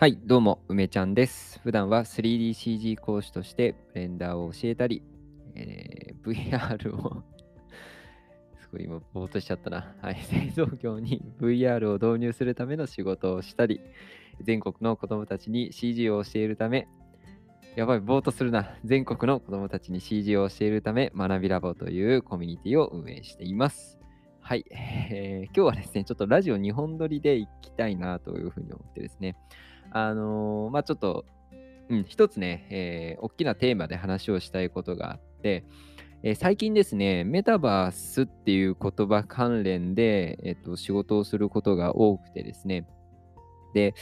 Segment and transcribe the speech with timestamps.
[0.00, 1.58] はい、どうも、梅ちゃんです。
[1.64, 5.02] 普段は 3DCG 講師としてブレンダーを教えたり、
[5.56, 7.24] えー VR を
[8.62, 9.96] すごい今、ぼーっとしちゃったな。
[10.00, 13.80] はい、製造業に VR を導入するための仕事をしたり、
[14.40, 16.86] 全国の子供たちに CG を教えるため、
[17.74, 18.78] やばい、ぼーっとするな。
[18.84, 23.98] 全国の子供たちに CG を教えるため、学びラボというコミュニティを運営しています。
[24.42, 29.34] はい、えー今日はですね、ちょっとラジオ2本撮りでいきたいなというふうに思ってですね、
[29.92, 31.24] あのーまあちょっと、
[31.88, 35.64] うん、一つね、えー大きなテーマで話をしたいことがあって、
[36.22, 42.86] えー最近ですね、メタバースっていう言葉関連で、えっと仕事をすることが多くてですね、
[43.74, 43.94] で、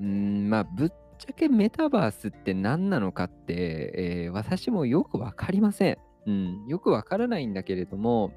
[0.00, 5.98] うん、まあ、ぶっちゃけメタバースって何なのかって、えー私もよくわかりません。
[6.26, 8.32] うん、よくわからないんだけれども、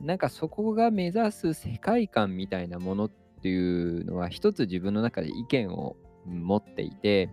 [0.00, 3.10] なんかそこが目指す世界観みたいなものっ
[3.42, 7.30] ていうのは一つ自分の中で意見を持っていて、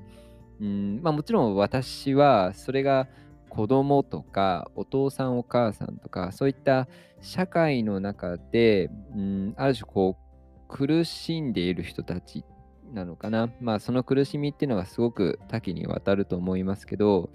[0.60, 3.08] うんまあ、もちろん私はそれが
[3.50, 6.88] 子供とかお父さんお母さんとかそういった
[7.22, 12.46] 社会の中で、うん、ある種こう苦しんでいる人たち
[12.94, 17.30] なのかなまあその苦しみっていうのはすごく多岐にわたると思いますけど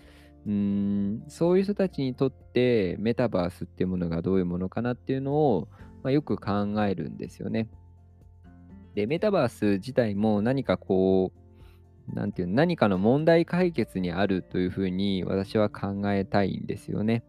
[0.46, 5.68] うんそういう人たちにとってメタバースっていうものがどういうものかなっていうのを、
[6.02, 7.68] まあ、よく考えるんですよね。
[8.94, 11.38] で、メタバース自体も何かこう、
[12.12, 17.24] なんていう、何かの問題解決にあるというふうに私は考えたいんですよね。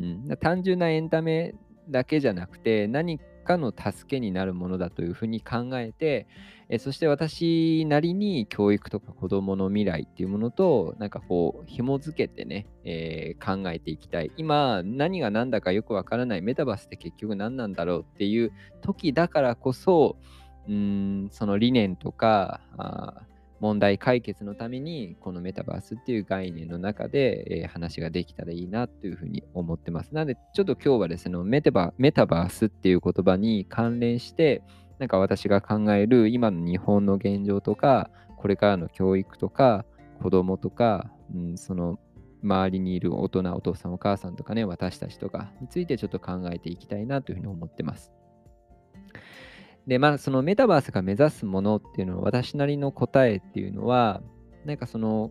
[0.00, 1.54] うん、単純なエンタメ
[1.88, 6.26] だけじゃなくて、何かの助けになるものだというふうに考えて、
[6.70, 14.32] えそして私なりに教育とか子どもの未来っていうものと、なんかこう、紐づけてね、えー考えていきたい。
[14.38, 20.16] 今、何が何だかよくわからない、メタバースって結局何なんだろうっていう時だからこそ、
[20.66, 22.60] うんその理念とか
[23.60, 30.14] 問題解決のためにこのメタバースっていう概念の中で、えー話ができたらいいなというふうに思ってます。
[30.14, 34.62] なのでちょっと今日はですねメタバメタバースっていう言葉に関連して
[34.98, 39.84] なんか私が考える今の日本の現状とかこれからの教育とか
[40.22, 41.98] 子供とか、うん、その
[42.42, 48.12] 周りにいる大人お父さんお母さんとかね私たちとかについてちょっと考えていきたいなというふうに思ってます。
[49.86, 54.22] で、まあ、そのメタバースが目指すものっていうのは、私なりの答えっていうのは、
[54.64, 55.30] なんかその、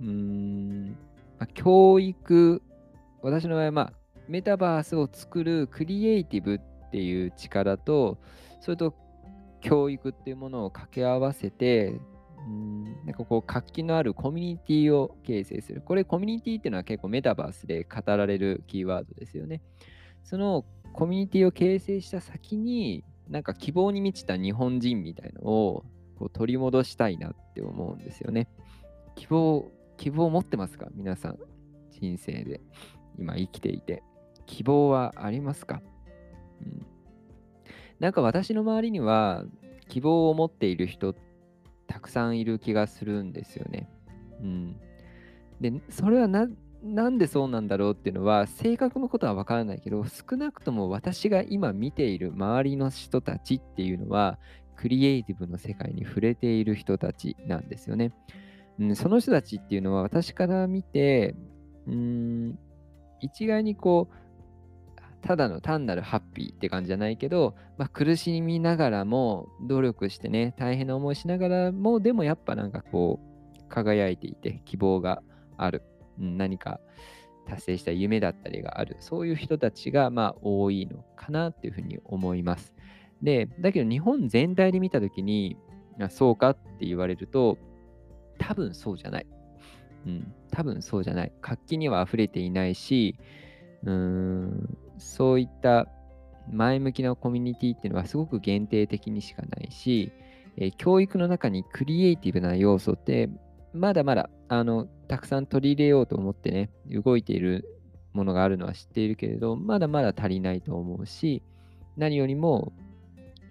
[0.00, 0.96] うーん、
[1.38, 2.62] まあ、教育、
[3.22, 3.92] 私の場合は、まあ、
[4.28, 8.18] メタバースを作るクリエイティブっていう力と、
[8.60, 8.94] それと
[9.60, 12.00] 教育っていうものを掛け合わせて、
[12.38, 15.82] うんなんかこう活気のあるコミュニティを形成する。
[15.82, 19.60] これコミュニティっていうのは結構メタバースで語られるキーワードですよね。
[20.24, 25.84] そのコミュニティを形成した先に、なんか希望に満ちた日本人みたいのを
[26.18, 28.48] こう取り戻したいなって思うんですよね。
[29.14, 30.88] 希望、希望を持ってますか？
[30.94, 31.38] 皆さん、
[31.90, 32.60] 人生で
[33.18, 34.02] 今生きていて。
[34.46, 35.82] 希望はありますか、
[36.62, 36.86] うん、
[38.00, 39.44] なんか私の周りには
[39.88, 41.14] 希望を持っている人
[41.86, 43.90] たくさんいる気がするんですよね。
[44.40, 44.80] うん、
[45.60, 46.28] で、それは
[46.82, 54.38] なんでそうなんだろうっていうのは正確なことは分からないけど少なくとも私が今見ている周りの人たちっていうのは
[54.76, 58.12] クリエイティブの世界に触れている人たちなんですよね。
[58.78, 61.34] うん、その人たちっていうのは私から見て
[61.88, 62.58] うん
[63.20, 64.28] 一概にこう
[65.20, 73.18] ただの単なるハッピーって感じじゃないけど、まあ、苦しみながらも努力してね大変な思いしながらもでもやっぱなんかこ
[73.58, 75.22] う輝いていて希望が
[75.56, 75.82] ある。
[76.18, 76.80] 何か
[77.46, 82.74] 達成した夢だったりがある、そういう人たちがまあ多いのかなっていうふうに思います。
[83.22, 85.56] で、だけど日本全体で見たときに、
[86.10, 87.58] そうかって言われると、
[88.38, 89.26] 多分そうじゃない。
[90.06, 91.32] うん、多分そうじゃない。
[91.40, 93.16] 活気には溢れていないし、
[93.82, 95.88] うーん、そういった
[96.50, 100.12] 前向きなコミュニティっていうのはすごく限定的にしかないし、
[100.56, 103.28] えー教育の中にクリエイティブな要素って
[103.72, 107.78] まだまだあのたくさん取り入れようと思ってね動いている
[108.12, 111.42] ものがあるのは知っているけれどまだまだ足りないと思うし
[111.96, 112.72] 何よりも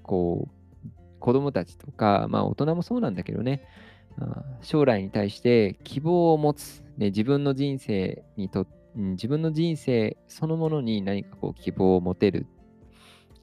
[0.04, 0.90] こう
[1.20, 3.64] 子供たちとかまあ大人もそうなんだけどね
[4.62, 8.66] 将来に対して希望を持つ、ね、自分の人生にと
[8.96, 12.48] 自分の人生そのものに何かこう希望を持てる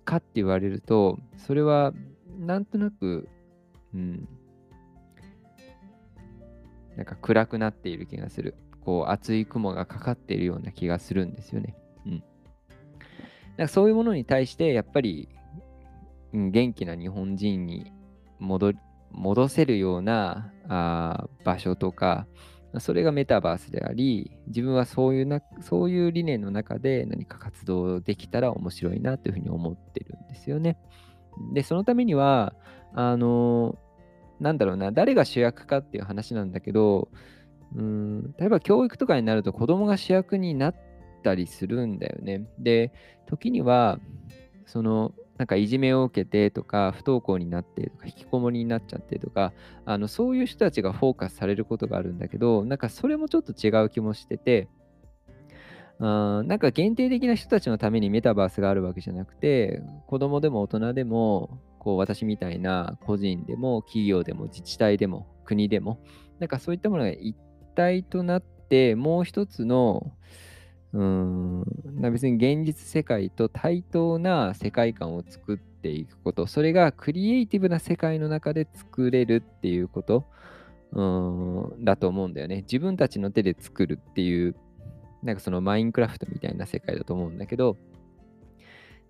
[0.04, 1.92] かって言われるとそれは
[2.38, 3.28] なんとなく
[3.94, 4.28] うん
[6.96, 8.54] なんか暗くなっている気がする。
[8.84, 11.74] こう厚い雲がかかっているような気がするんですよね。
[12.06, 12.18] うん。
[13.56, 15.28] だかそういうものに対してやっぱり、
[16.32, 17.92] うん、元気な日本人に
[18.38, 18.72] 戻
[19.10, 22.26] 戻せるようなあ場所とか、
[22.78, 30.76] それがメタバースであり、自分はそういうなそういう理念の中で何か活動できたら面白いなというふうに思ってるんですよね。
[31.52, 32.54] で、そのためには、
[32.92, 33.78] あの、
[34.40, 37.08] なんだろうな、誰が主役かっていう話なんだけど、
[37.76, 40.74] うん、例えば教育とかになると子供が主役になっ
[41.22, 42.46] たりするんだよね。
[42.58, 42.92] で、
[43.26, 43.98] 時には、
[44.66, 49.52] その、なんかいじめを受けてとか、不登校になってとか、引きこもりになっちゃってとか、
[49.84, 54.68] あのそういう人たちがフォーカスされることがあるんだけど、なんかそれもちょっと違う気もしてて、
[55.98, 66.00] あなんか限定的な人たちのためにメタバースがあるわけじゃなくて、子供でも大人でも、こう私みたいな個人でも企業でも自治体でも国でも、
[66.40, 67.36] なんかそういったものが一
[67.74, 70.12] 体となって、もう一つの、
[70.94, 71.64] うん、
[72.10, 80.24] 別に現実世界と対等な世界観を作っていくこと、それがクリエイティブな世界の中で作れるっていうこと、
[80.92, 82.62] うんだと思うんだよね。
[82.62, 84.54] 自分たちの手で作るっていう
[85.22, 87.76] なんかそのマインクラフトみたいな世界だと思うんだけど、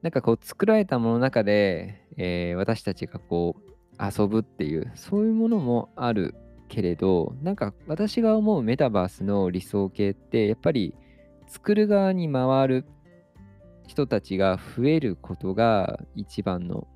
[0.05, 6.35] なんかこう作られたものの中で、えー、私たちがこう遊ぶっていう、そういうものもある
[6.69, 10.95] けれど、なんか私が思うメタバースの理想形って、やっぱり
[11.47, 12.85] 作る側に回る
[13.87, 16.87] 人たちが増えることが一番の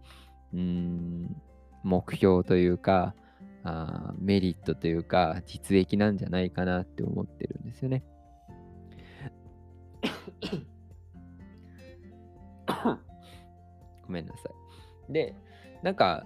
[0.52, 1.34] うん
[1.84, 3.14] 目標というか
[3.64, 8.04] あメリットというか実益なんじゃないかなって思ってるんですよね。
[14.08, 14.48] ごめんなさ
[15.08, 15.12] い。
[15.12, 15.34] で、
[15.82, 16.24] なんか、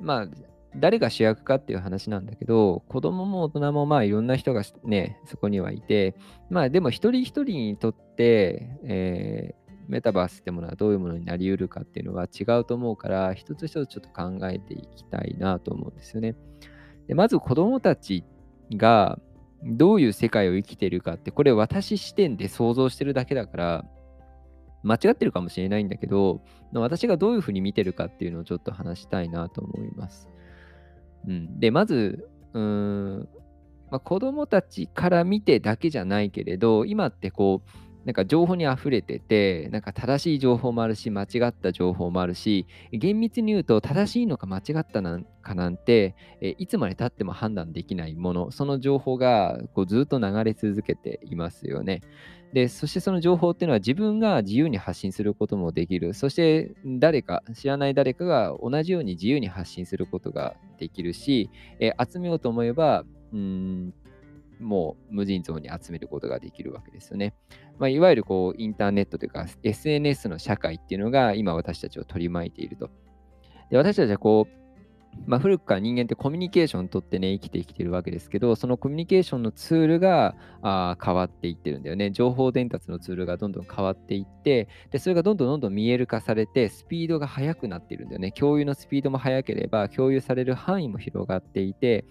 [0.00, 0.28] まあ、
[0.76, 6.14] 誰が主役かっていう話なんだけど、子供も大人もまあいろんな人がね、そこにはいて、
[6.50, 16.36] まあでも一人一人にとって、えー、メタバースってものはどういうものになりうるかっていうのは違うと思うから、一つ一つちょっと考えていきたいなと思うんですよね。
[17.06, 18.24] でまず子供たち
[18.72, 19.18] が
[19.64, 23.84] どういう世界を生きてるかって、これ私視点で想像してるだけだから、
[24.82, 26.40] 間違ってるかもしれないんだけど、
[26.72, 30.28] 私がどういうふうに見てるかっていうのをちょっと話したいなと思います。
[31.26, 32.62] うん、で、まず、うー
[33.20, 33.28] ん、
[33.90, 52.00] まあ、子供たちから見てだけじゃないけれど、今ってこう、なんか情報に溢れてて、なんか正しい情報もあるし、間違った情報もあるし、厳密に言うと正しいのか間違ったのかなんて、えいつまでたっても判断できないもの、その情報がこうずっと流れ続けていますよね。
[52.52, 56.14] で、そしてその情報っていうのは自分が自由に発信することもできる。
[56.14, 63.94] そして誰か、知らない誰かが同じように自由に発信することができるし、え集めようと思えば、うん
[64.60, 67.34] もう無尽蔵に集めることができるわけですよね。
[67.78, 72.90] まあ、いわゆるこうインターネットというか SNS の社会っていうのが今私たちを取り巻いていると。
[73.70, 74.58] で私たちはこう
[75.26, 82.10] まあ、古くから人間ってコミュニケーションをとってね、生きてきてるわけですけど、そのコミュニケーションのツールがあ変わっていってるんだよね。
[82.10, 88.32] 情報伝達のツールがどんどん変わっていって、で、それがどんどんどんどん見える化されて、スピードが速くなっているんだよね。
[88.32, 92.04] 共有のスピードも速ければ、共有される範囲も広がっていて、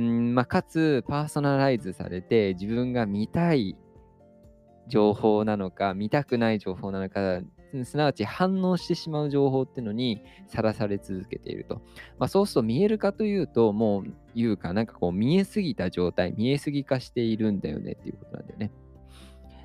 [0.00, 3.76] んまあ、かつパーソナライズされて自分が見たい
[4.88, 7.40] 情報なのか見たくない情報なのか
[7.84, 11.82] すなわち反応してしまう情報っていうのにさらされ続けていると。
[12.18, 14.04] まあ、そうすると見えるかというと、もう
[14.34, 18.70] 言うか、なんかこう見えすぎた状態、見えすぎ化しているんだよねっていうことなんだよね。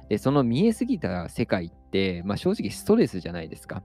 [0.09, 3.83] で、その見えすぎた世界って、まあ、正直ストレスじゃないですか。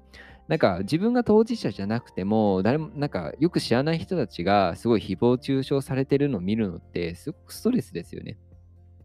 [0.49, 8.39] なんか自分が当事者じゃなくても、誰もなんかよく知らない人たちがすごい誹謗中傷されてるのを見るのってすごくストレスですよね。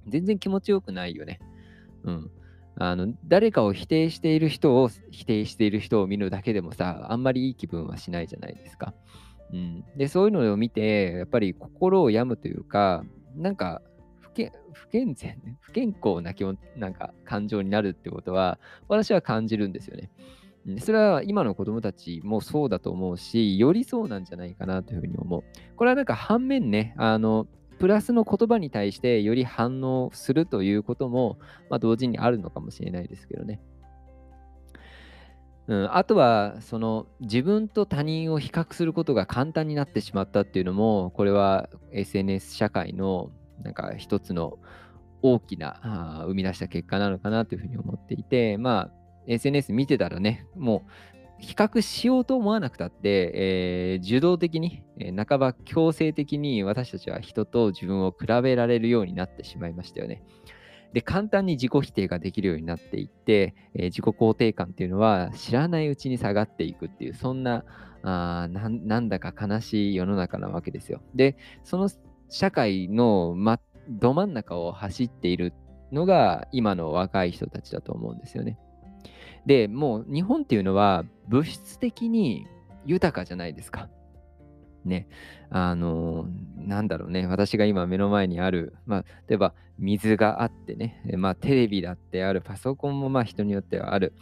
[0.07, 1.39] 全然気持ちよくないよね。
[2.03, 2.31] うん。
[2.75, 8.93] あの誰かを否定している人を否定している人を見るだけでもさ、あんまりいい気分はしないじゃないですか。
[9.51, 13.03] うん、でそういうのを見て、やっぱり心を病むというか、
[13.35, 13.81] なんか
[14.19, 20.09] 不健不健全、不健康な気もなんか感情になるってことは、私は感じるんですよね。
[20.79, 25.43] それは今の子供たちもそうだと思うし、よりそうなんじゃないかなというふうに思う。
[25.75, 27.47] これはなんか反面ね、あの、
[27.79, 31.39] プラスの言葉に対してより反応するということも、
[31.71, 33.59] まあ、同時にあるのかもしれないですけどね。
[35.67, 43.31] うん、あとはその自分と他人を比較することが簡単になってしまったっていうのもこれは SNS 社会の
[43.63, 44.57] なんか一つの
[45.21, 50.91] 大きな生み出した結果なのかなというふうに思っていてまあ SNS 見てたらねもう
[51.41, 60.23] 比較しようと思わなくたって、えー、受動的に、えー、半ば強制的に私たちは人と自分を比べられるようになってしまいましたよね。
[60.93, 67.65] で、簡単に自己否定ができるようになっていって、えー、自己肯定感っていうのは知らないうちに下がっていくっていう、そんな、
[68.03, 71.01] あなんだか悲しい世の中なわけですよ。
[71.15, 71.89] で、その
[72.29, 73.59] 社会の、ま、
[73.89, 75.53] ど真ん中を走っている
[75.91, 78.57] のが今の若い人たちだと思うんですよね。
[79.45, 82.47] で、もう日本っていうのは物質的に
[82.85, 83.89] 豊かじゃないですか。
[84.83, 85.07] ね、
[85.51, 86.25] あの
[86.57, 94.13] なんだろうね、私が今目の前にある、まあ、例えば水があってね、まあ、テレビだってある、パソコンもまあ人によってはある、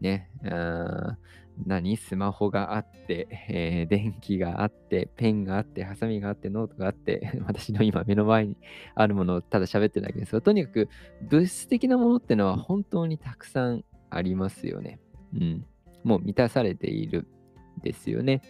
[0.00, 1.18] ね、あ
[1.64, 1.96] 何？
[1.96, 8.56] スマホがあって、えー、電気があって、ペンがあって、ハサミがあって、ノートがあって、 私の今目の前に
[8.94, 10.32] あるものをただ喋ってるだけです。
[10.32, 10.88] が、とにかく
[11.22, 15.00] 物質的なものってのは本当にたくさんありますよね。
[15.34, 15.66] うん。
[16.04, 17.26] もう満たされている
[17.82, 18.42] ですよね。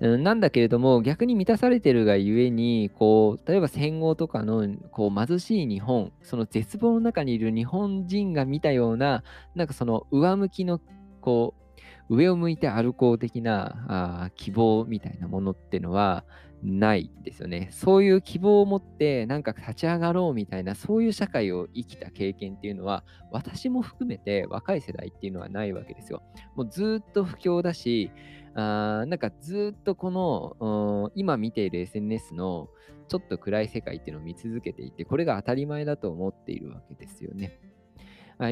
[0.00, 9.22] なんだけれども、逆に満たされてるがゆえに、こう、例えば戦後とかのこう貧しい日本、その絶望の中にいる日本人が見たような、
[9.54, 10.80] なんかその上向きの、
[11.20, 11.60] こう、
[12.08, 16.24] 上を向いて歩こう的なあ希望みたいなものっていうのは
[16.62, 17.68] ないですよね。
[17.72, 26.22] そういう希望を持ってなんか立ち上がろうみたいなそういう社会を生きた経験っていうのは私も含めて若い世代っていうのはないわけですよ。
[26.56, 28.10] もうずっと不況だし
[28.54, 32.68] あなんかずっとこの今見ている SNS の
[33.08, 37.58] ちょっと暗い世界っていうのを見続けていて、これが当たり前だと思っているわけですよね。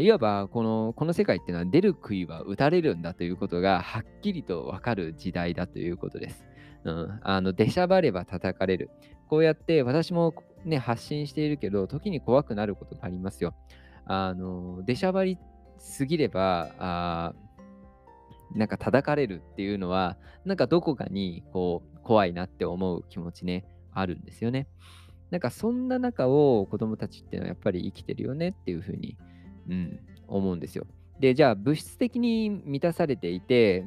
[0.01, 6.45] いわばこのこの世界っていうのは出る杭は打たれるんだということがはっきりとわかる時代だということです。
[6.85, 8.91] うん、あの出しゃばれば叩かれる。
[9.29, 13.55] こうやって私も、ね、発信しているけど、時に怖くなることがありますよ。
[14.07, 15.39] あの出しゃばり
[15.79, 17.35] すぎればあ
[18.55, 24.67] なんか叩かれるっていうのは、なんかどこかにこう怖いなって思う気持ちね、あるんですよね。
[25.31, 29.19] なんかそんな中を子供たちっていうのはやっぱり生きてるよねっていうふうに、
[29.69, 30.87] うん、思うんですよ。
[31.21, 33.85] で、じゃあ物質的に満たされていて、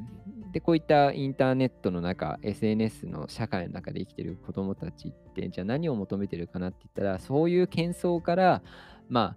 [0.52, 8.62] で、こういったインターネットの中、SNS の社会の中で生きてる子供たちって、じゃあ何を求めてるかなって言ったら、そういう喧騒から、
[9.08, 9.36] ま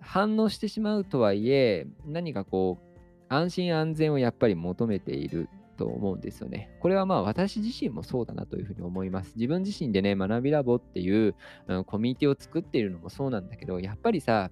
[0.00, 2.88] 反応してしまうとはいえ、何かこう、
[3.28, 6.70] 安心安全をやっぱり求めていると思うんですよね。
[6.80, 9.34] これはまあ私自身もそうだなというふうに思います。
[9.36, 11.34] 自分自身でね、学びラボっていう、
[11.66, 14.50] うん、コミュニティを作っているのもそうなんだけど、やっぱりさ、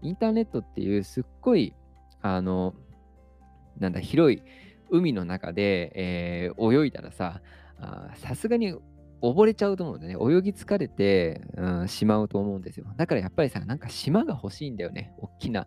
[0.00, 1.74] インターネットっていうすっごい、
[2.22, 2.74] あの、
[3.78, 4.42] なんだ、広い
[4.90, 7.40] 海の中で、えー、泳いだらさ、
[8.16, 8.74] さすがに
[9.20, 10.14] 溺れちゃうと思うんだね。
[10.14, 12.86] 泳ぎ疲れて、うん、しまうと思うんですよ。
[12.96, 15.14] だからやっぱりさ、なんか島が欲しいんだよね。
[15.18, 15.66] 大きな。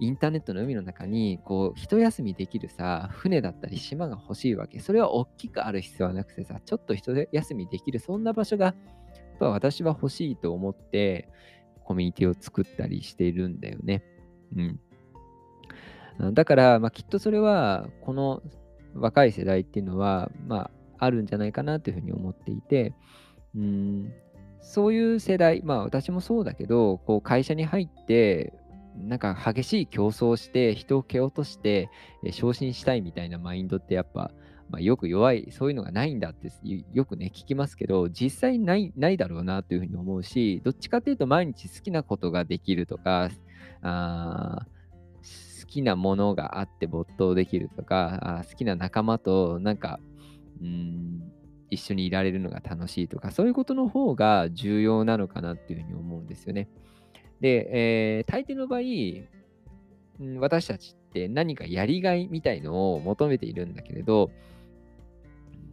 [0.00, 4.80] インターネットの海の中に、こう、一休みできるさ、船だったり島が欲しいわけ。
[4.80, 8.74] それは大きくある必要はなくてさ、ちょっと一休みできる、そんな場所が、やっ
[9.38, 11.28] ぱ私は欲しいと思って、
[11.84, 14.02] コミュニティを作ったりしているんだよね。
[14.56, 14.80] うん。
[16.30, 18.42] だから、まあ、きっとそれは、この
[18.94, 22.94] 若い世代っていうのは、まあ、あるんじゃないかなというふうに思っていて、
[23.56, 24.12] うん、
[24.60, 28.52] そういう世代、まあ私もそうだけど、こう会社に入って、
[28.96, 31.88] なんか激しい競争して人を蹴落として
[32.30, 34.30] 昇進したいみたいなマインドってやっぱ、
[34.68, 36.50] まあ、よく弱いそういうのがないんだって
[36.92, 43.30] よくね聞きますけど実際ないないだろうなというふうに思うしどっちかっていうと毎日好きなことができるとか
[43.80, 44.66] あ好
[45.72, 50.00] きなものがあって没頭できるとかあ好きな仲間となんか
[50.60, 51.22] うん
[51.70, 56.68] 一緒にいられるのが楽しいとかそういうことの方が重要なのかなっていうふうに思うんですよね。
[57.40, 64.30] で、えー、大抵の場合、うん私たちって何かやりがいみたいのを求めているんだけれど、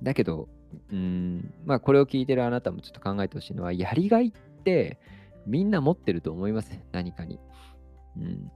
[0.02, 0.48] だけど、
[0.92, 4.32] うん、まあこれを聞いてるあなたもちょっと考えてほしいのは、やりがいっ
[4.64, 4.98] て
[5.46, 7.40] みんな持ってると思います、何かに。
[8.18, 8.52] うん、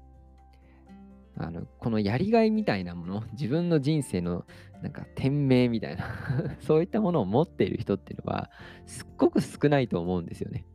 [1.37, 4.45] あのこのやりがいみたいなもの、自分の人生の
[4.81, 6.05] なんか天命みたいな
[6.61, 8.51] そういったものを持っている人っていうのは、
[8.85, 10.65] すっごく少ないと思うんですよね。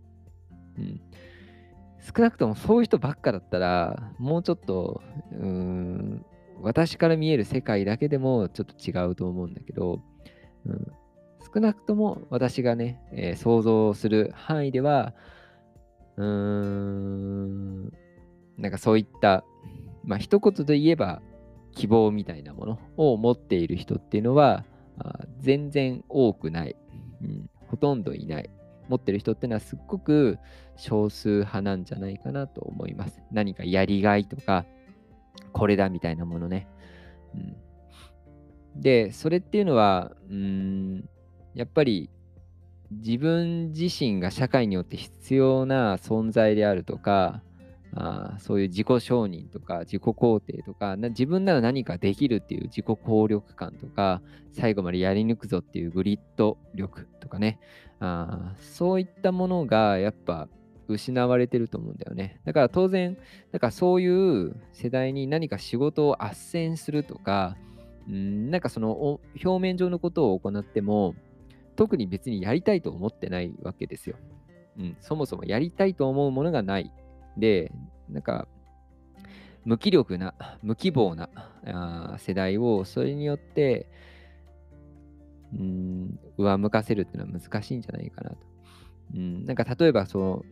[0.79, 1.00] うん、
[2.00, 6.25] 少なくともそういう人ばっかだったら、もうちょっと、うん、
[6.61, 10.00] 私から見える世界だけでもちょっと違うと思うんだけど、
[10.67, 10.87] うん、
[11.53, 15.15] 少なくとも私がね、えー、想像する範囲では、
[16.17, 17.93] うーん、
[18.57, 19.45] なんかそういった、
[20.05, 21.21] まあ一言で言えば
[21.73, 24.64] 希望みたいなものを持っている人っていうのは、
[25.40, 26.76] 全然多くない、
[27.23, 28.50] うん、ほとんどいない。
[28.88, 30.38] 持ってる人っていうのはすっごく
[30.76, 33.21] 少数派なんじゃないかなと思います。
[33.31, 34.64] 何かやりがいとか、
[35.52, 36.67] これだみたいなものね。
[37.35, 41.09] うん、で、それっていうのは、うん、
[41.55, 42.09] やっぱり
[42.90, 47.43] 自分自身が社会によって必要な存在であるとか、
[48.00, 57.59] あそういう自己承認とか自己肯定とか自分なら何かできるっていう自己効力感とか最後までやり抜くぞっていうグリッド力とかね
[57.99, 60.49] あそういったものがやっぱ
[60.88, 62.40] 失われてると思うんだよね。
[62.45, 63.17] だから当然、
[63.52, 67.57] だからそういう世代に何か仕事を斡旋するとか、
[68.11, 71.14] んなんかその表面上のことを行っても、
[71.76, 74.17] 特に別にやりたいと思ってないわけですよ。
[74.78, 76.90] うん、そもそもやりたいと思うものがない。
[77.38, 77.73] で、
[78.09, 78.49] なんか、
[79.64, 81.28] 無気力な、無希望な
[81.66, 83.90] あ世代をそれによって、
[85.52, 88.37] うん、上向かせるっていうのは難しいんじゃないかなと。
[89.14, 90.45] うん、なんか例えばそ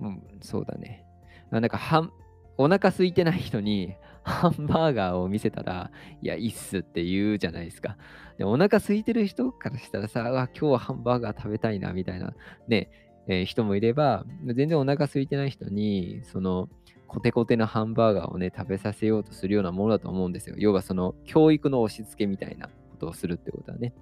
[0.00, 1.04] う、うん、そうだね。
[1.50, 2.12] なんかはん、
[2.58, 5.90] お腹空いてない人にハンバーガーを見せたら、
[6.22, 7.96] いや、いいっすって言うじゃないですか。
[8.38, 12.34] でお腹空いてる人からしたらさ、あ今日はハンバーガー食べたいな、みたいな、
[12.68, 12.90] ね、
[13.28, 16.68] えー、人もいれば、全然お腹空いてない人に、その、
[17.06, 20.56] コテコテのハンバーガーをね、食べさせようとするようなものだと思うんですよ。
[20.58, 23.92] 要はその、教育の押し付けみたいなことをするってことはね。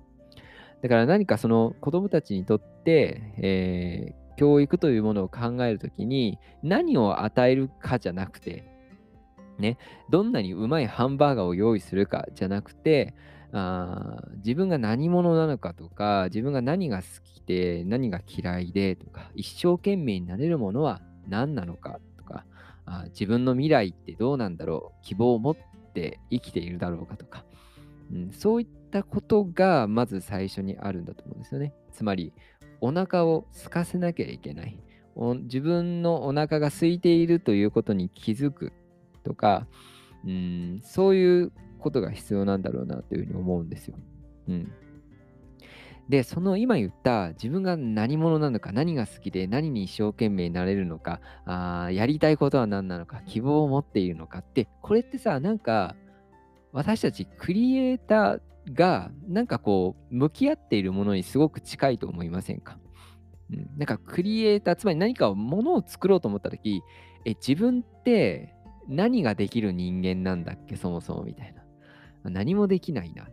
[0.83, 8.65] だから何かその子供たちにとって、えー教育というものを考えるときに何を与えるかじゃなくて、
[9.59, 9.79] ね、
[10.11, 13.15] どんなにうまいハンバーガーを用意するかじゃなくて、
[13.52, 22.45] あ自分が何者なのかとか、自分が何が好きで、何が嫌いでとか、一生懸命になれるものは何なのかとか、
[22.85, 25.57] あ自分の未来ってどうなんだろう、希望を持っ
[25.95, 27.45] て生きているだろうかとか、
[28.12, 31.75] うん、そういったことがまず最初にあるんだと思うんですよね。
[31.93, 32.33] つまり、
[32.81, 34.78] お腹を空かせなきゃいけない。
[35.45, 38.73] 自分のお腹が空いているということに気づく
[39.25, 39.67] とか、
[40.25, 41.52] うん、そういう
[41.88, 43.97] ことが必要なんだろうなというふうに思うんですよ。
[44.49, 44.73] うん、
[46.09, 55.97] で、その今言った自分が何者なのか、何が好きで何に一生懸命になれるのか、あやりたいことは何なのか、希望を持っているのかって、これってさ、なんか
[56.73, 62.78] 私たちクリエイターがなんかこう向き合っているものにすごく近いと思いませんか、
[63.50, 66.82] うん、なんかクリエイターつまり何かものを作ろうと思った時
[67.25, 68.54] え自分って
[68.89, 71.63] 何ができる人間なんだっけそもそもみたいな。
[72.25, 73.28] 何もできないな。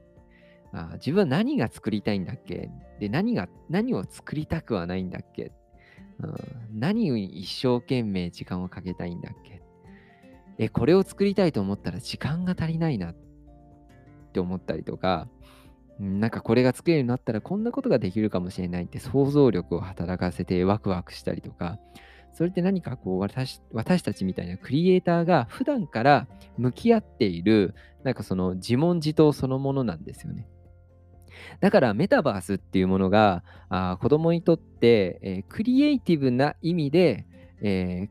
[0.74, 2.70] あ自分は何が作りたいんだっけ？
[3.00, 5.52] で何が何を作りたくはないんだっけ、
[6.20, 6.36] うん、
[6.74, 9.62] 何に一生懸命時間をかけたいんだっけ？
[10.58, 13.16] えこれを作りたいと思ったら時間が足りないなっ
[14.34, 15.28] て思ったりとか、
[16.00, 21.80] なんかこれが作れるようになったらこんなことができるかもしれないって想像力を働かせてワクワクしたりとか、
[22.36, 30.48] それって何かこう私私たちみたいなクリエイターが普段から向き合っているなんかその自問自答そのものなんですよね。
[31.62, 37.26] だからメタバースっていうものがあ子供にとって、えー、クリエイティブな意味で、
[37.62, 38.10] え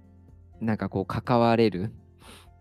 [0.63, 1.93] ー、なんかこう関われる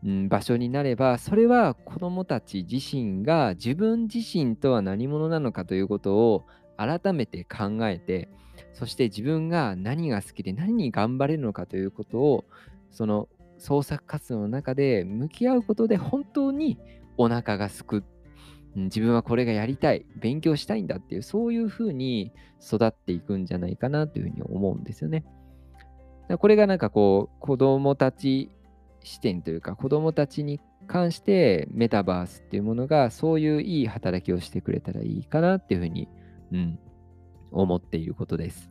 [0.05, 6.45] うん、場所になればそれは子どもたち自身が自分自身とは何者なのかということを
[6.75, 8.29] 改めて考えて
[8.73, 12.45] そして自分が何が好きで何に頑張れるのかということを
[12.91, 16.77] その創作活動の中で向き合うことで本当に
[17.17, 18.03] お腹がすく、
[18.75, 22.31] 自分はこれがやりたい勉強したいんだっていうそういうふうに
[22.61, 25.23] 育っていくんじゃないかなというふうに思うんですよね。
[26.39, 28.49] これがなんかこう子供たち
[29.03, 36.07] 視点というか子どもたちに関してメタバースっていうものがそういういい働きをしてくれたらいいかなっていうふうに、
[36.51, 36.79] うん、
[37.53, 38.69] 思っていることです。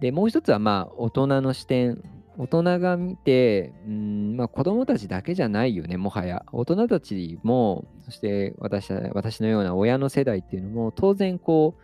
[0.00, 2.02] で、もう一つはまあ大人の視点。
[2.38, 6.46] 大人が見て、うんまあ、子供たちだけじゃないよね、もはや。
[6.52, 11.82] 大人たちも、そして私私のような親の世代っていうのも、当然こう、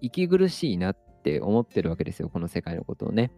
[0.00, 3.32] 息苦しいなって思ってるわけですよ、この世界のことをね。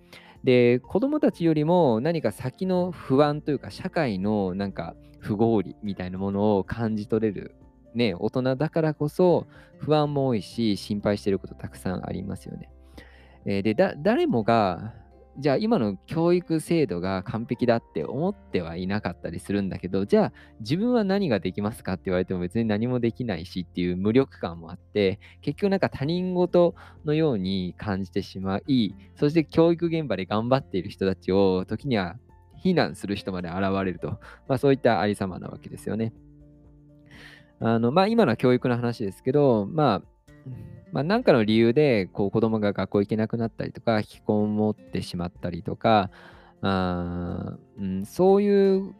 [0.44, 7.54] で、子供たちよりも何か先の不安というか、社会のなんか不合理みたいなものを感じ取れる、
[7.98, 9.46] ね、大人だからこそ
[9.78, 12.70] 不安も多いし、心配してることたくさんありますよね。
[13.44, 14.94] えー、で、だ誰もが
[15.40, 32.16] じゃあ今の教育制度が完璧だって思ってはいなかったりするんだけど、じゃあ自分は何ができますかって言われても別に何もできないしっていう無力感もあって、結局なんか他人事のように感じてしまい、そして教育現場で頑張っている人たちを時には
[32.56, 36.12] 非難する人まで現れると、まあそういったありさまなわけですよね。
[37.60, 40.02] あの、まあ今のは教育の話ですけど、まあ
[40.92, 46.10] まあ、何かの理由でこう子供が学校行けなくなったりとか、引きこもってしまったりとか、
[46.62, 48.94] あうん、そういう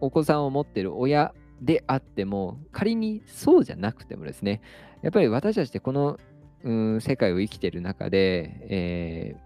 [0.00, 4.60] お子さんを持っている親であっても、仮にそうじゃなくてもですね、
[5.02, 6.18] やっぱり私たちってこの、
[6.64, 9.36] うん、世界を生きている中で、え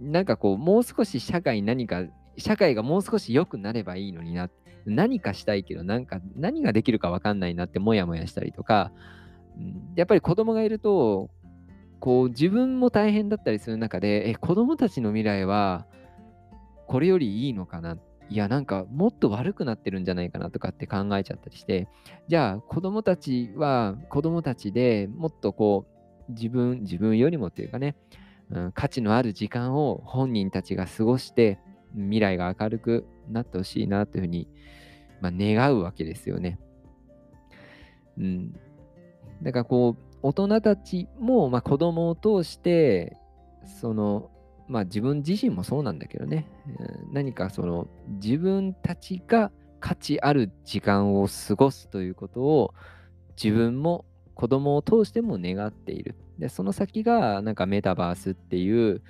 [0.00, 2.04] ー、なんかこう、もう少し社会に何か
[2.36, 4.67] 社会がもう少し良くなればいいのになって。
[4.88, 8.92] 何かしたいけど、なんか何ができるか分かんないなってもやもやしたりとか、
[9.96, 11.30] やっぱり子供がいると、
[12.00, 15.86] こう自分も大変だったりする中で、え、子供たちの未来は
[16.86, 17.96] これよりいいのかな？
[18.30, 21.88] いや、なんかもっと悪くなってるんじゃないかなとかって考えちゃったりして、
[22.28, 25.86] じゃあ子供たちは子供たちでもっとこ
[26.28, 27.96] う自分、自分よりもっていうかね、
[28.50, 31.58] うん、価値のある時間を本人たちが過ごして
[31.94, 34.46] 未来が明るくなってほしいなというふうに、
[35.20, 36.58] まあ、願うわけですよね。
[38.18, 38.52] うん。
[39.42, 43.16] だからこう、大人たちも、まあ、子供を通して、
[43.80, 44.30] その、
[44.68, 46.46] まあ自分自身もそうなんだけどね、
[47.10, 47.88] 何かその
[48.20, 49.50] 自分たちが
[49.80, 52.74] 価値ある時間を過ごすということを
[53.42, 54.04] 自分も
[54.34, 56.16] 子供を通しても願っている。
[56.38, 59.02] で、その先がなんかメタバースっていう、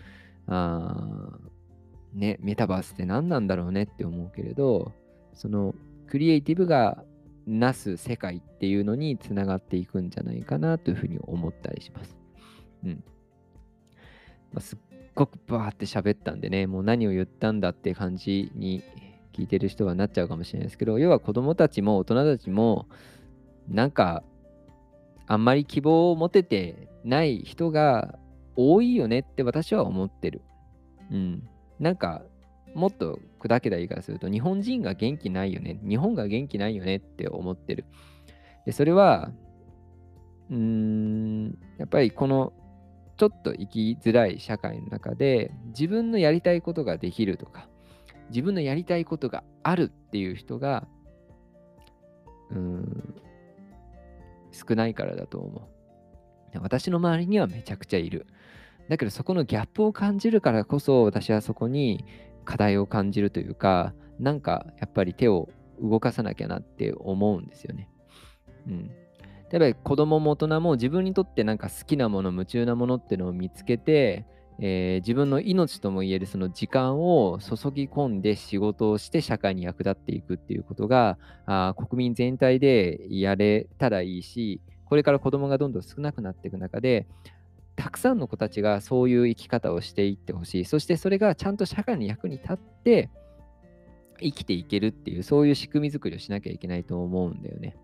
[0.47, 1.38] あ
[2.14, 4.92] ね、メタバースって何なんだろうねって思うけれど、
[5.35, 5.75] その
[6.09, 7.05] クリエイティブが
[7.47, 12.16] なす世界っていうのにつながっていくんじゃないかなというふうに思ったりします。
[12.85, 13.05] うん。
[14.53, 14.79] まあ、すっ
[15.14, 18.83] ごくバーって喋ったんでね、もう何を言ったんだって感じに
[19.33, 22.87] 聞いてる人はなっちゃうかもしれないですけど、要は子供たちも大人たちも、
[23.68, 24.23] なんか、
[25.27, 28.18] あんまり希望を持ててない人が
[28.57, 30.42] 多いよねって私は思ってる。
[31.11, 31.49] うん。
[31.79, 32.23] なんか、
[32.75, 35.79] もっと砕けた言い方すると、日本人が元気ないよね。
[35.87, 37.85] 日本が元気ないよねって思ってる。
[38.66, 39.31] で、それは、
[40.51, 42.53] うーん、やっぱりこの、
[43.16, 47.68] ちょっと生きづらい社会の中で、自分のやりたいことができるとか、
[48.31, 50.87] 自分のやりたいことがあるっていう人が、
[52.51, 53.14] うん、
[54.53, 55.79] 少ないからだと思う。
[56.61, 58.27] 私の周りにはめちゃくちゃいる。
[58.88, 62.05] だけどそこのギャップを感じるからこそ私はそこに
[62.48, 65.50] 課題を感じるというか、なんかやっぱり手を
[65.82, 67.90] 動かさなきゃなって思うんですよね。
[68.66, 68.90] うん。
[69.52, 74.24] 例えば子供も大人も自分にとってなんか好きなもの、夢中なものっていうのを見つけて、
[74.61, 87.06] えー、自分の命ともいえるその時間を注ぎ込んで仕事をして社会に役立っていくっていうことがあ国民全体でやれたらいいしこれから子供がどんどん少なくなっていく中で
[87.78, 90.64] たくさんの子たちがそういう生き方をしていってほしい。
[90.64, 93.08] そしてそれがちゃんと社会の役に立って
[94.20, 97.76] 生きていけるっていう、そういう仕組み作りをしなきゃいけないと思うんだよね。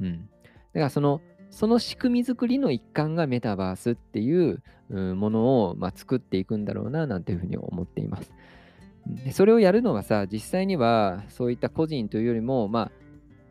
[0.00, 0.12] うん。
[0.22, 0.26] だ
[0.74, 8.32] からその、その仕組み作りの一環がメタバースっていうものを、まあ、作っていくんだろうななんていうふうに思っています。
[9.06, 13.03] でそれをやるのはさ、実際にはそういった個人というよりも、まあ、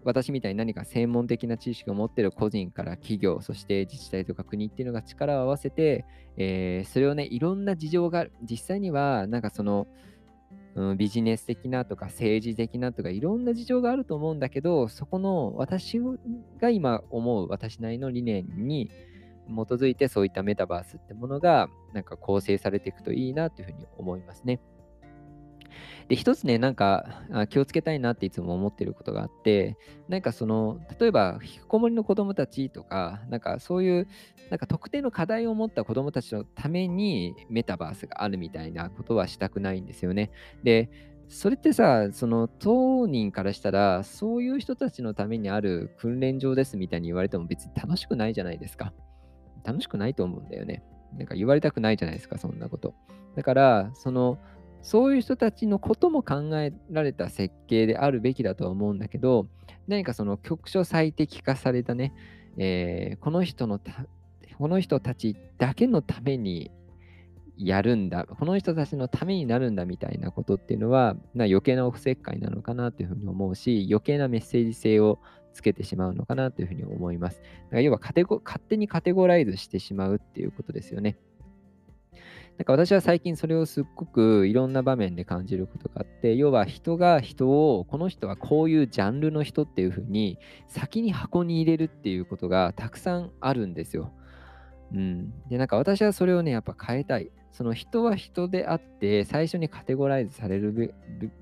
[0.05, 6.05] 私みたいに何か専門的な知識を持っている個人から企業、そして自治体とか国っていうのが力を合わせて、
[6.37, 9.87] えー、それをね、いろんな事情がある、実際にはなんかその、
[10.75, 15.99] うん、ビジネス的なとか政治的なとかいろんな事情があると思うんだけど、そこの私
[16.59, 18.89] が今思う私なりの理念に
[19.47, 24.59] 基づいてそういったメタバースってものがなんか構成されていくといいなというふうに思いますね。
[26.07, 34.07] で、一つね、なんか気をつけたいなっていつも思ってることがあって、なんかその、例えば、引きこもりの子供たちとか、なんかそういう、
[34.49, 40.31] なんか特定の課題を持った子供たちのためにメタバースがあるみたいなことはしたくないんですよね。
[40.63, 40.89] で、
[41.29, 48.93] それってさ、その当人からしたら、そういう人たちのためにある訓練場ですみたいに言われても別に楽しくないじゃないですか。
[49.63, 50.83] 楽しくないと思うんだよね。
[51.17, 52.93] なんか言われたくないじゃないですか、そんなこと。
[53.35, 54.37] だから、その、
[54.83, 59.47] そういう人たちのことも考えられた設計であるべきだとは思うんだけど、
[59.87, 62.13] 何かその局所最適化されたね、
[62.57, 63.79] えー、この人の
[64.57, 66.69] この人たちだけのために
[67.57, 75.19] やるんだ、この人たちのためになるんだみたいなことっていうのは、な余計なお布施会なのかなというふうに思うし、余計なメッセージ性を
[75.53, 77.37] つけてしまうのかなというふうに思います。
[77.37, 81.17] だから要は勝手にカテゴライズしてしまうっていうことですよね。
[82.57, 90.37] なんか私は最近それをすっごくいろんな場面で感じることがあって、要は人が人を、この人はこういうジャンルの人っていうふうに
[90.67, 94.13] 先に箱に入れるっていうことがたくさんあるんですよ。
[94.93, 95.33] うん。
[95.49, 97.31] で、なんか私はそれをね、やっぱ変えたい。
[97.51, 100.93] その人は人であって、最初にカテゴライズされる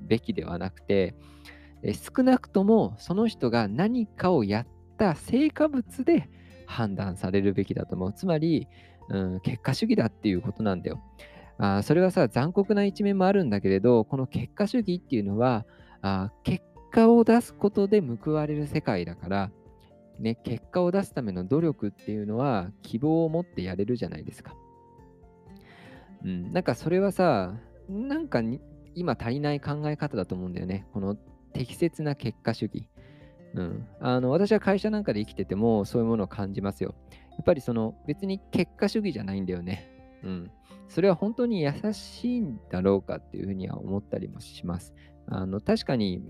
[0.01, 1.15] べきではなくて、
[1.83, 6.29] 少なくともその人が何かをやった成果物で
[6.67, 8.13] 判断されるべきだと思う。
[8.13, 8.67] つまり、
[9.11, 11.01] うん、結果主義だっていうことなんだよ。
[11.57, 15.65] あそれはさ、残酷な一面もあるんだけれど、この結果主義っていうのは、
[16.01, 19.51] あ結果を出すことで報われる世界だから、
[20.17, 24.55] ね、結果を出すための努力っていうのは希望を持ってやれるじゃないですか。
[26.23, 27.53] うん、なんかそれはさ、
[27.89, 28.41] なんか
[28.95, 30.87] 今足りない考え方だと思うんだよね。
[30.93, 31.15] この
[31.53, 32.87] 適切な結果主義。
[33.53, 36.95] うん、あの私は会社なんかで生きててもそういうものを感じますよ。
[37.31, 39.91] やっぱりその別に結果主義じゃないんだよね。
[40.23, 40.51] うん。
[40.87, 44.93] それは本当に優しいんだろうかっていうふうには思ったりもします。
[45.27, 46.21] あの確かに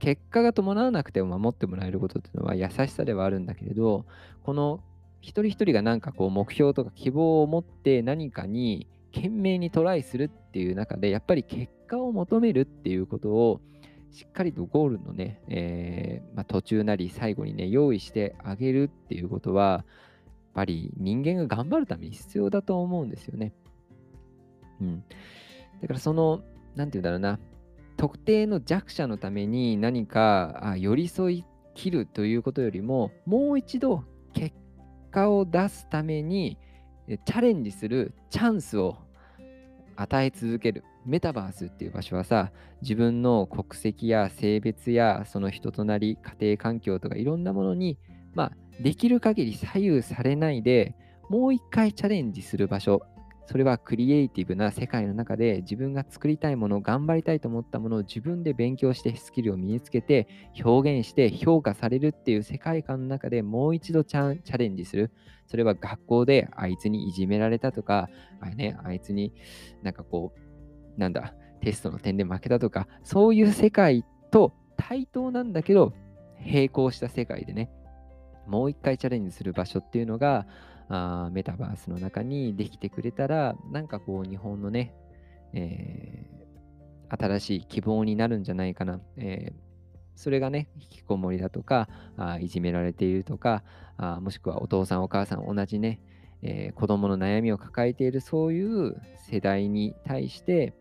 [0.00, 4.06] 結果が伴わなくても守ってもらえることっていうのは優しさではあるんだけれど、
[4.42, 4.80] この
[5.20, 13.60] 一人一人がなんかこう目標とか希望を持って何かに懸命にトライするっていう中で、やっぱり結果を求めるっていうことを
[14.12, 19.84] しっかりとゴールのね、えー、まあ、途中なり最後にね、用意してあげるっていうことは、
[20.54, 23.52] ぱり人間が頑張るために必要だと思うんですよね。
[24.80, 25.04] うん。
[25.82, 26.42] だからその、
[26.74, 27.38] なんて言うんだろうな、
[27.96, 34.56] 特定の弱者のために何か寄り添い切るということよりも、もう一度結
[35.10, 36.58] 果を出すために
[37.08, 38.96] チャレンジするチャンスを
[39.96, 40.84] 与え続ける。
[41.06, 47.98] メタバースっていう場所はさ、自分の国籍や性別やその人となり、家庭環境とかいろんなものに、
[48.34, 50.94] まあ、できる限り左右されないで、
[51.28, 53.02] もう一回チャレンジする場所
[53.50, 60.28] それはクリエイティブな世界の中で自分が作りたいもの、頑張りたいと思ったものを自分で勉強してスキルを身につけて
[60.64, 65.10] 表現して評価されるっていう世界観の中でもう一度チャレンジする。
[65.48, 68.08] それは学校であいつにいじめられたとか、
[68.40, 69.32] あ,、ね、あいつに
[69.82, 70.32] なんかこ
[70.96, 75.92] う、なんだ、テストの点で負けたとか、そういう世界と対等なんだけど、
[76.46, 77.68] 並行した世界でね、
[78.50, 80.46] もう一回チャレンジする場所っていうのが、
[80.88, 84.92] あメタバースの中にできてくれたら、なんかこう日本のね、
[85.52, 89.00] えー、新しい希望になるんじゃないかな。
[89.16, 89.54] えー、
[90.16, 93.62] それがね、引きこもりだとか、あいじめられているとか
[93.96, 96.00] あ、もしくはお父さんお母さん同じね、
[96.42, 100.74] えー、子供の悩みを抱えているそういう世代に対して、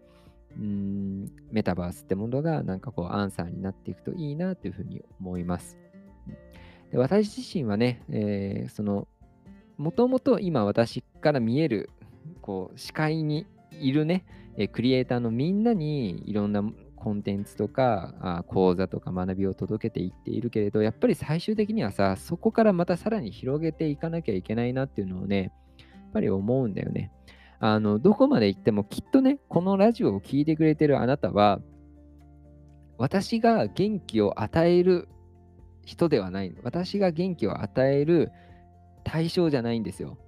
[0.57, 5.77] うんメタバースってものがなんかこうアンサーになっていくといいなというふうに思います。
[6.91, 9.07] で私自身はね、えー、その
[9.77, 11.89] もともと今私から見える
[12.41, 14.25] こう視界にいるね、
[14.57, 16.63] えクリエイターのみんなにいろんな
[16.97, 27.11] コンテンツとかあ講座とか学びを届けていっているけれどやっぱり最終的にはさそこからまたさらに広げていかなきゃいけないなっていうのをねやっぱり思うんだよね。
[27.61, 31.59] あのどこまで行ってもきっとねこのラジオを聴いてくれてるあなたは
[32.97, 35.07] 私が元気を与える
[35.89, 38.31] 人ではない私が元気を与える
[39.03, 40.19] 対象じゃないんですよ。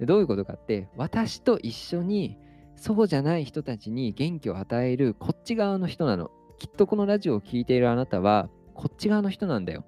[0.00, 2.38] どういうことかって、私と一緒に
[2.76, 6.30] そうじゃない人たちに元気を与えるこっち側の人なの。
[6.60, 9.84] きっとこのラジオを聴いているあなたはこっち側の人なんだよ。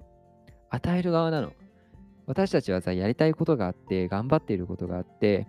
[0.69, 1.53] 与える側なの。
[2.27, 5.47] 私たちはさ、やりたいことがあって、頑張っていることがあって、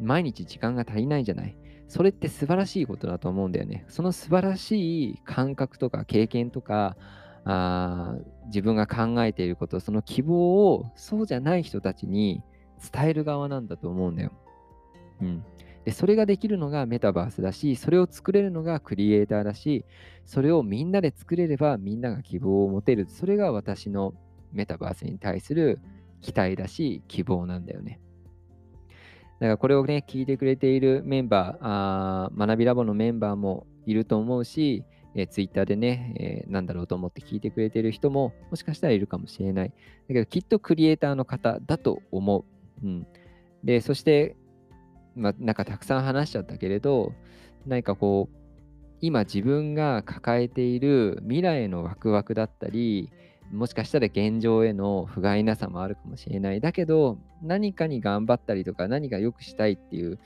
[0.00, 1.54] 毎日時間が足りないじゃない。
[1.88, 3.84] それって素晴らしいことだと思うんだよね。
[3.88, 6.96] その素晴らしい感覚とか経験とか、
[7.44, 12.42] あ自分が考えていること、その希望をそうじゃない人たちに
[12.92, 14.32] 伝える側なんだと思うんだよ。
[15.20, 15.44] うん。
[15.84, 19.84] で、それができるのがメタバースだし、それを作れるのがクリエイターだし、
[20.24, 23.06] それをみんなで作れればみんなが希望を持てる。
[23.08, 24.14] それが私の
[24.52, 25.80] メタバースに対する
[26.20, 28.00] 期待だし、希望なんだよね。
[29.40, 39.68] だからこれをね、聞いてくれているメンバー、あー学びラボのメンバーもいると思うし、えー、ツイッターでね、えー、なんだろうと思って聞いてくれてる人ももしかしたらいるかもしれない。
[39.68, 39.74] だ
[40.08, 42.44] けどきっとクリエイターの方だと思
[42.82, 42.86] う。
[42.86, 43.06] うん、
[43.64, 44.36] で、そして、
[45.14, 47.12] まあ、なんかたくさん話しちゃったけれど、
[47.66, 48.36] 何かこう、
[49.00, 53.10] 今自分が抱えている未来へのワクワクだったり、
[53.52, 56.60] もしかしたら現状への不甲斐なさもあるかもしれない。
[56.60, 60.18] だけど、何かに頑張ったりとか、何か良くしたいっていう、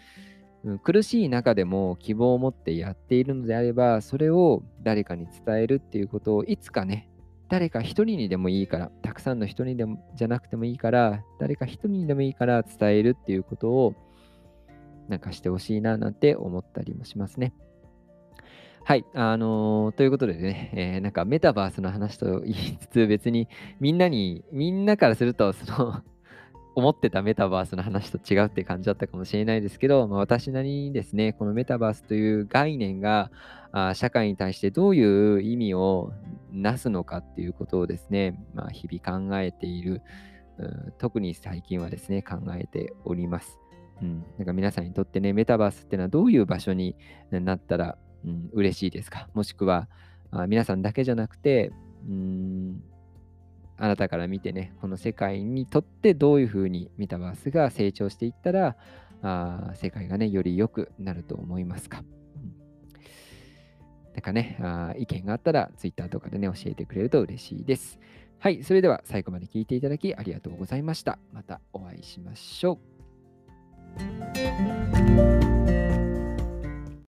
[0.66, 7.08] うん、苦しい中でも希望を持ってやっているのであれば、それを誰かに伝えるっていうことをいつかね、
[7.48, 13.94] 誰か一人にでもいいから、たくさんの人にでもじゃなくてもいいから、誰か一人にでもいいから伝えるっていうことを
[15.08, 17.54] なんかしてほしいななんて思ったりもしますね。
[18.82, 19.04] はい。
[19.14, 23.48] あのー、ということでね、えー、なんかメタバースの話と言いつつ、別に
[23.78, 26.02] みんなに、みんなからすると、その
[26.76, 33.30] 思ってたメタバースの話と違うって感じだったかもしれないですけど、まあ、私なりにですね、このメタバースという概念が
[33.72, 36.12] あ社会に対してどういう意味を
[36.52, 40.02] なすのかっていうことをですね、まあ、日々考えている、
[40.58, 43.58] うん、特に最近はですね、考えております。
[44.02, 46.94] うん、なんか皆さんにとってね、メタバースっていうのはどういう場所に
[47.30, 49.28] なったら、うん、嬉しいですか？
[49.32, 49.88] もしくは
[50.30, 51.72] あ皆さんだけじゃなくて、
[52.06, 52.82] うん
[53.78, 58.76] あなたから見てね、この世界にとってどういうふうにメタバースが成長していったら、
[59.22, 62.02] あ世界がね、より良くなると思いますか。
[64.14, 67.98] なんかね、あ意見があったら Twitter とかでね、教えてくれると嬉しいです。
[68.38, 71.18] はい、それでは最後まで聞いていただきありがとうございました。
[71.32, 72.78] またお会いしましょ
[75.52, 75.55] う。